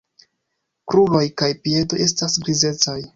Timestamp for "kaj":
1.41-1.49